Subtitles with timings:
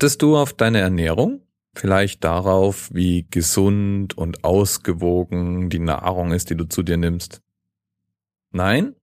[0.00, 1.42] Achtest du auf deine Ernährung?
[1.74, 7.42] Vielleicht darauf, wie gesund und ausgewogen die Nahrung ist, die du zu dir nimmst?
[8.50, 8.94] Nein?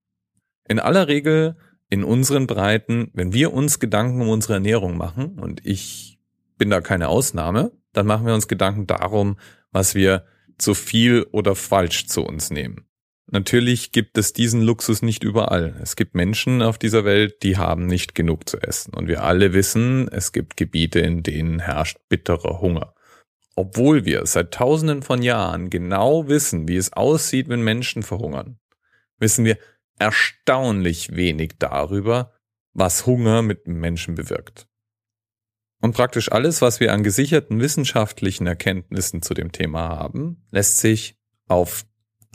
[0.68, 1.56] In aller Regel
[1.92, 6.18] in unseren Breiten, wenn wir uns Gedanken um unsere Ernährung machen, und ich
[6.58, 9.38] bin da keine Ausnahme, dann machen wir uns Gedanken darum,
[9.72, 10.26] was wir
[10.58, 12.88] zu viel oder falsch zu uns nehmen.
[13.30, 15.76] Natürlich gibt es diesen Luxus nicht überall.
[15.82, 18.94] Es gibt Menschen auf dieser Welt, die haben nicht genug zu essen.
[18.94, 22.94] Und wir alle wissen, es gibt Gebiete, in denen herrscht bitterer Hunger.
[23.56, 28.60] Obwohl wir seit tausenden von Jahren genau wissen, wie es aussieht, wenn Menschen verhungern,
[29.18, 29.58] wissen wir
[30.00, 32.34] erstaunlich wenig darüber,
[32.74, 34.68] was Hunger mit Menschen bewirkt.
[35.82, 41.18] Und praktisch alles, was wir an gesicherten wissenschaftlichen Erkenntnissen zu dem Thema haben, lässt sich
[41.48, 41.86] auf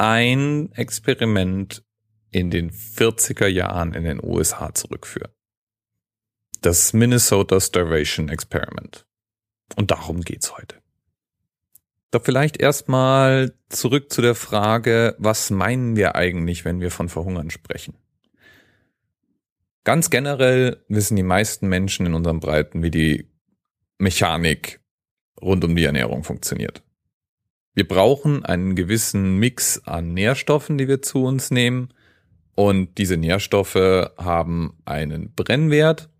[0.02, 1.84] ein Experiment
[2.30, 5.30] in den 40er Jahren in den USA zurückführen.
[6.60, 9.06] Das Minnesota Starvation Experiment.
[9.76, 10.82] Und darum geht's heute.
[12.10, 17.50] Doch vielleicht erstmal zurück zu der Frage, was meinen wir eigentlich, wenn wir von Verhungern
[17.50, 17.94] sprechen?
[19.84, 23.30] Ganz generell wissen die meisten Menschen in unserem Breiten, wie die
[23.98, 24.80] Mechanik
[25.40, 26.82] rund um die Ernährung funktioniert.
[27.74, 31.94] Wir brauchen einen gewissen Mix an Nährstoffen, die wir zu uns nehmen.
[32.54, 36.10] Und diese Nährstoffe haben einen Brennwert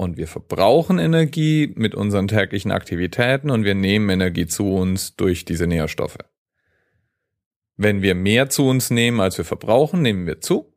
[0.00, 5.44] und wir verbrauchen Energie mit unseren täglichen Aktivitäten und wir nehmen Energie zu uns durch
[5.44, 6.16] diese Nährstoffe.
[7.76, 10.72] Wenn wir mehr zu uns nehmen, als wir verbrauchen, nehmen wir zu.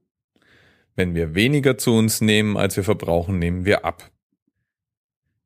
[0.95, 4.11] Wenn wir weniger zu uns nehmen, als wir verbrauchen, nehmen wir ab.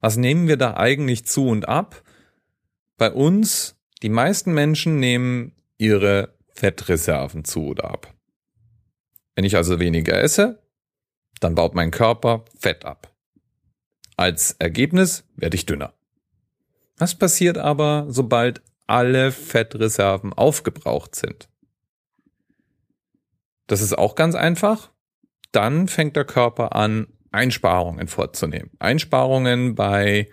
[0.01, 2.03] Was nehmen wir da eigentlich zu und ab?
[2.97, 8.13] Bei uns, die meisten Menschen nehmen ihre Fettreserven zu oder ab.
[9.35, 10.63] Wenn ich also weniger esse,
[11.39, 13.13] dann baut mein Körper Fett ab.
[14.15, 15.93] Als Ergebnis werde ich dünner.
[16.97, 21.49] Was passiert aber, sobald alle Fettreserven aufgebraucht sind?
[23.67, 24.89] Das ist auch ganz einfach.
[25.51, 28.71] Dann fängt der Körper an, Einsparungen vorzunehmen.
[28.79, 30.29] Einsparungen bei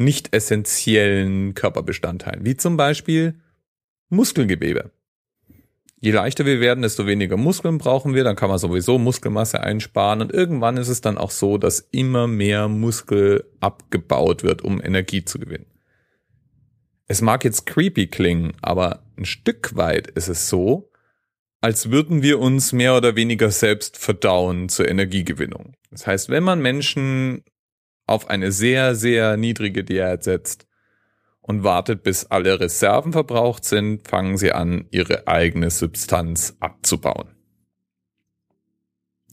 [0.00, 3.40] nicht essentiellen Körperbestandteilen, wie zum Beispiel
[4.08, 4.90] Muskelgewebe.
[6.02, 10.22] Je leichter wir werden, desto weniger Muskeln brauchen wir, dann kann man sowieso Muskelmasse einsparen
[10.22, 15.24] und irgendwann ist es dann auch so, dass immer mehr Muskel abgebaut wird, um Energie
[15.24, 15.66] zu gewinnen.
[17.06, 20.90] Es mag jetzt creepy klingen, aber ein Stück weit ist es so,
[21.60, 25.74] als würden wir uns mehr oder weniger selbst verdauen zur Energiegewinnung.
[25.90, 27.44] Das heißt, wenn man Menschen
[28.10, 30.66] auf eine sehr, sehr niedrige Diät setzt,
[31.42, 37.34] und wartet, bis alle Reserven verbraucht sind, fangen sie an, ihre eigene Substanz abzubauen.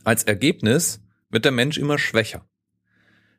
[0.03, 2.47] Als Ergebnis wird der Mensch immer schwächer.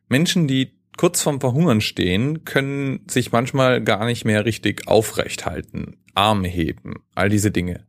[0.08, 6.04] Menschen, die kurz vorm Verhungern stehen, können sich manchmal gar nicht mehr richtig aufrecht halten,
[6.14, 7.86] Arme heben, all diese Dinge,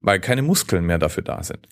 [0.00, 1.68] weil keine Muskeln mehr dafür da sind.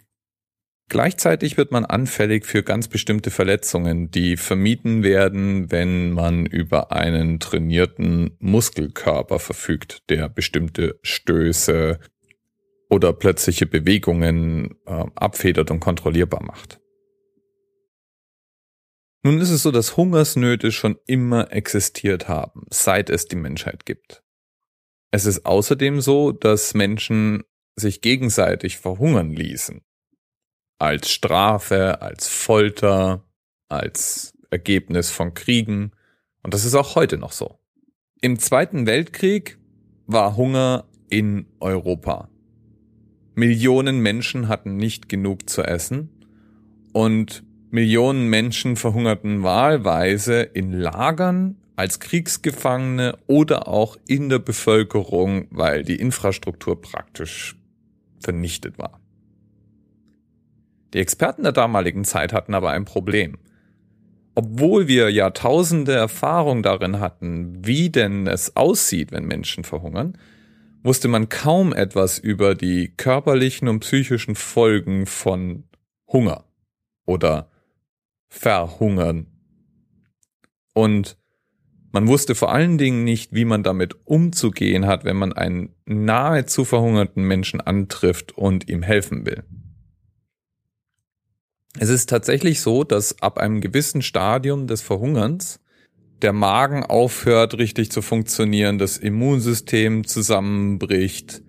[0.88, 7.40] Gleichzeitig wird man anfällig für ganz bestimmte Verletzungen, die vermieden werden, wenn man über einen
[7.40, 11.98] trainierten Muskelkörper verfügt, der bestimmte Stöße
[12.88, 16.78] oder plötzliche Bewegungen äh, abfedert und kontrollierbar macht.
[19.24, 24.22] Nun ist es so, dass Hungersnöte schon immer existiert haben, seit es die Menschheit gibt.
[25.10, 27.42] Es ist außerdem so, dass Menschen
[27.74, 29.85] sich gegenseitig verhungern ließen
[30.78, 33.24] als Strafe, als Folter,
[33.68, 35.92] als Ergebnis von Kriegen.
[36.42, 37.58] Und das ist auch heute noch so.
[38.20, 39.58] Im Zweiten Weltkrieg
[40.06, 42.28] war Hunger in Europa.
[43.34, 46.10] Millionen Menschen hatten nicht genug zu essen
[46.92, 55.82] und Millionen Menschen verhungerten wahlweise in Lagern als Kriegsgefangene oder auch in der Bevölkerung, weil
[55.82, 57.56] die Infrastruktur praktisch
[58.20, 59.00] vernichtet war.
[60.96, 63.36] Die Experten der damaligen Zeit hatten aber ein Problem.
[64.34, 70.16] Obwohl wir Jahrtausende Erfahrung darin hatten, wie denn es aussieht, wenn Menschen verhungern,
[70.82, 75.64] wusste man kaum etwas über die körperlichen und psychischen Folgen von
[76.10, 76.44] Hunger
[77.04, 77.50] oder
[78.30, 79.26] Verhungern.
[80.72, 81.18] Und
[81.92, 86.64] man wusste vor allen Dingen nicht, wie man damit umzugehen hat, wenn man einen nahezu
[86.64, 89.44] verhungerten Menschen antrifft und ihm helfen will.
[91.78, 95.60] Es ist tatsächlich so, dass ab einem gewissen Stadium des Verhungerns
[96.22, 101.42] der Magen aufhört richtig zu funktionieren, das Immunsystem zusammenbricht,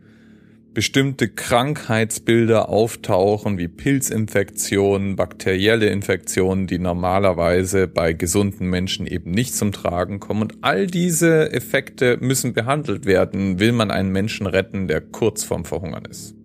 [0.74, 9.72] bestimmte Krankheitsbilder auftauchen, wie Pilzinfektionen, bakterielle Infektionen, die normalerweise bei gesunden Menschen eben nicht zum
[9.72, 10.42] Tragen kommen.
[10.42, 15.64] Und all diese Effekte müssen behandelt werden, will man einen Menschen retten, der kurz vorm
[15.64, 16.36] Verhungern ist.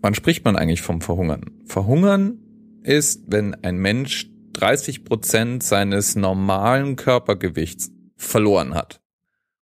[0.00, 1.50] Wann spricht man eigentlich vom Verhungern?
[1.66, 2.38] Verhungern
[2.86, 9.00] ist, wenn ein Mensch 30 Prozent seines normalen Körpergewichts verloren hat.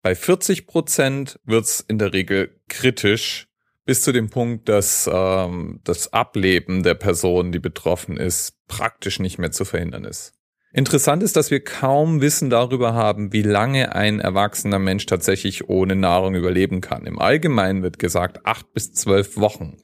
[0.02, 3.48] Bei 40 Prozent wird's in der Regel kritisch,
[3.86, 9.38] bis zu dem Punkt, dass ähm, das Ableben der Person, die betroffen ist, praktisch nicht
[9.38, 10.34] mehr zu verhindern ist.
[10.74, 15.96] Interessant ist, dass wir kaum Wissen darüber haben, wie lange ein erwachsener Mensch tatsächlich ohne
[15.96, 17.06] Nahrung überleben kann.
[17.06, 19.78] Im Allgemeinen wird gesagt acht bis zwölf Wochen.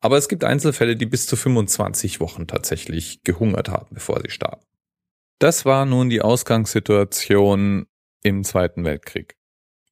[0.00, 4.64] Aber es gibt Einzelfälle, die bis zu 25 Wochen tatsächlich gehungert haben, bevor sie starben.
[5.38, 7.86] Das war nun die Ausgangssituation
[8.22, 9.36] im Zweiten Weltkrieg.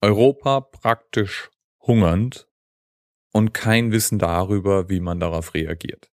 [0.01, 1.51] Europa praktisch
[1.81, 2.49] hungernd
[3.33, 6.11] und kein Wissen darüber, wie man darauf reagiert.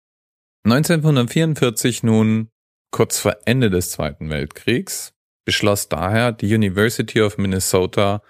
[0.64, 2.50] 1944 nun,
[2.90, 5.14] kurz vor Ende des Zweiten Weltkriegs,
[5.44, 8.22] beschloss daher die University of Minnesota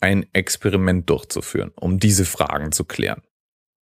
[0.00, 3.22] ein Experiment durchzuführen, um diese Fragen zu klären.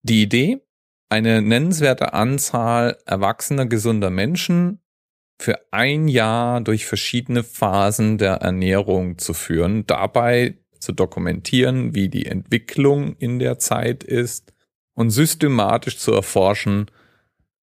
[0.02, 0.60] Die Idee,
[1.08, 4.80] eine nennenswerte Anzahl erwachsener gesunder Menschen
[5.38, 12.26] für ein Jahr durch verschiedene Phasen der Ernährung zu führen, dabei zu dokumentieren, wie die
[12.26, 14.52] Entwicklung in der Zeit ist
[14.94, 16.90] und systematisch zu erforschen,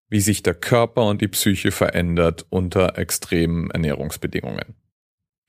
[0.10, 4.76] wie sich der Körper und die Psyche verändert unter extremen Ernährungsbedingungen.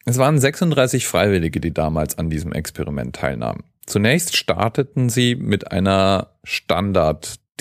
[0.05, 3.65] Es waren 36 Freiwillige, die damals an diesem Experiment teilnahmen.
[3.87, 6.39] Zunächst starteten sie mit einer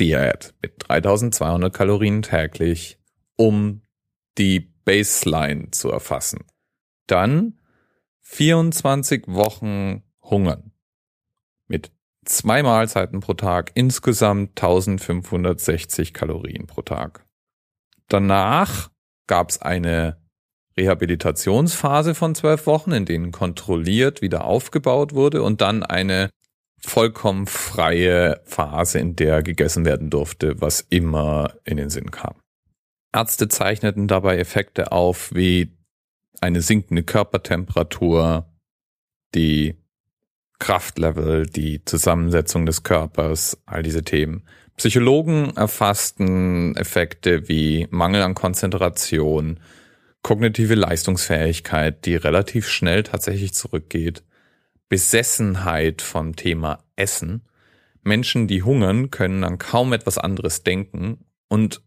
[0.02, 3.00] Standard-Diät mit 3200 Kalorien täglich,
[3.36, 3.82] um
[4.38, 6.46] die Baseline zu erfassen.
[7.08, 7.60] Dann
[8.22, 10.72] 24 Wochen hungern.
[11.68, 11.92] Mit
[12.26, 17.26] zwei Mahlzeiten pro Tag, insgesamt 1560 Kalorien pro Tag.
[18.08, 18.90] Danach
[19.28, 20.18] gab es eine
[20.78, 26.30] Rehabilitationsphase von zwölf Wochen, in denen kontrolliert wieder aufgebaut wurde und dann eine
[26.86, 32.36] vollkommen freie Phase, in der gegessen werden durfte, was immer in den Sinn kam.
[33.14, 35.78] Ärzte zeichneten dabei Effekte auf wie
[36.40, 38.48] eine sinkende Körpertemperatur,
[39.36, 39.76] die
[40.60, 44.44] Kraftlevel, die Zusammensetzung des Körpers, all diese Themen.
[44.78, 49.60] Psychologen erfassten Effekte wie Mangel an Konzentration,
[50.22, 54.24] kognitive Leistungsfähigkeit, die relativ schnell tatsächlich zurückgeht,
[54.92, 57.44] Besessenheit vom Thema Essen.
[58.04, 61.82] Menschen, die hungern, können an kaum etwas anderes denken und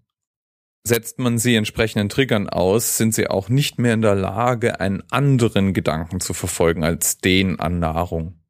[0.84, 5.02] setzt man sie entsprechenden Triggern aus, sind sie auch nicht mehr in der Lage, einen
[5.10, 8.40] anderen Gedanken zu verfolgen als den an Nahrung.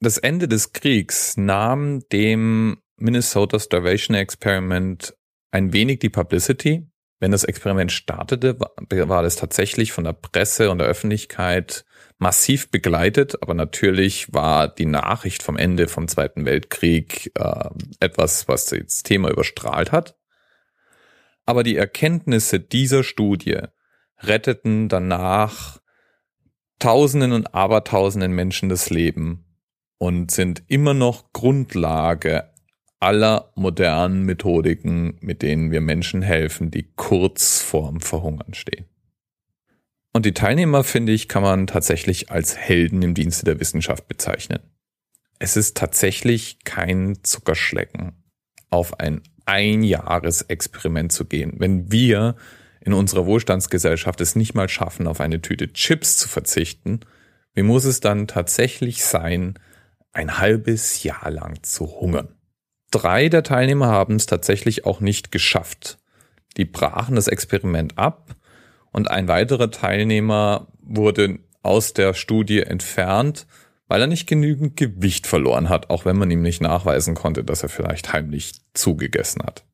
[0.00, 5.14] Das Ende des Kriegs nahm dem Minnesota Starvation Experiment
[5.50, 6.86] ein wenig die Publicity,
[7.20, 11.84] wenn das Experiment startete, war das tatsächlich von der Presse und der Öffentlichkeit
[12.18, 17.70] massiv begleitet, aber natürlich war die Nachricht vom Ende vom Zweiten Weltkrieg äh,
[18.00, 20.16] etwas, was das Thema überstrahlt hat.
[21.46, 23.58] Aber die Erkenntnisse dieser Studie
[24.18, 25.80] retteten danach
[26.78, 29.46] Tausenden und Abertausenden Menschen das Leben
[29.98, 32.53] und sind immer noch Grundlage
[33.00, 38.86] aller modernen Methodiken, mit denen wir Menschen helfen, die kurz vorm Verhungern stehen.
[40.12, 44.60] Und die Teilnehmer, finde ich, kann man tatsächlich als Helden im Dienste der Wissenschaft bezeichnen.
[45.40, 48.12] Es ist tatsächlich kein Zuckerschlecken,
[48.70, 51.54] auf ein Einjahresexperiment zu gehen.
[51.58, 52.36] Wenn wir
[52.80, 57.00] in unserer Wohlstandsgesellschaft es nicht mal schaffen, auf eine Tüte Chips zu verzichten,
[57.54, 59.58] wie muss es dann tatsächlich sein,
[60.12, 62.28] ein halbes Jahr lang zu hungern?
[62.94, 65.98] Drei der Teilnehmer haben es tatsächlich auch nicht geschafft.
[66.56, 68.36] Die brachen das Experiment ab
[68.92, 73.48] und ein weiterer Teilnehmer wurde aus der Studie entfernt,
[73.88, 77.64] weil er nicht genügend Gewicht verloren hat, auch wenn man ihm nicht nachweisen konnte, dass
[77.64, 79.64] er vielleicht heimlich zugegessen hat.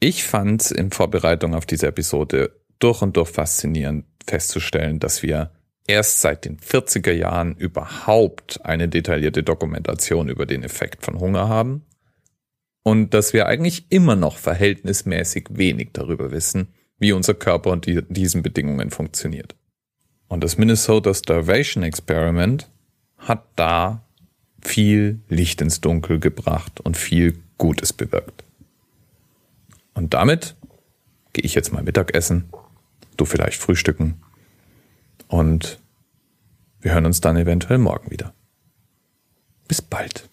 [0.00, 5.50] Ich fand in Vorbereitung auf diese Episode durch und durch faszinierend, festzustellen, dass wir
[5.86, 11.84] erst seit den 40er Jahren überhaupt eine detaillierte Dokumentation über den Effekt von Hunger haben
[12.82, 18.42] und dass wir eigentlich immer noch verhältnismäßig wenig darüber wissen, wie unser Körper unter diesen
[18.42, 19.54] Bedingungen funktioniert.
[20.28, 22.70] Und das Minnesota Starvation Experiment
[23.18, 24.04] hat da
[24.62, 28.44] viel Licht ins Dunkel gebracht und viel Gutes bewirkt.
[29.94, 30.56] Und damit
[31.32, 32.48] gehe ich jetzt mal Mittagessen,
[33.16, 34.22] du vielleicht frühstücken
[35.28, 35.80] und
[36.80, 38.34] wir hören uns dann eventuell morgen wieder.
[39.68, 40.28] Bis bald.